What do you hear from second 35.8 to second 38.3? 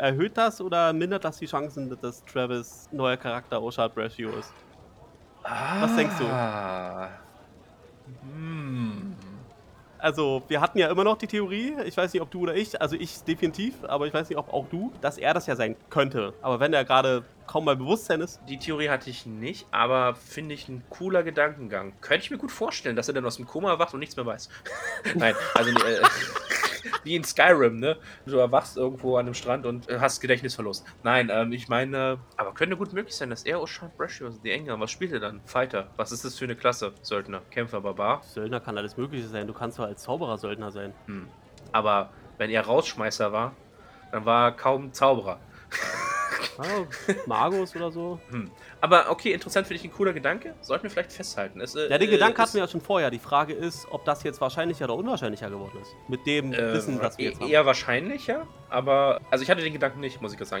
Was ist das für eine Klasse? Söldner, Kämpfer, Barbar.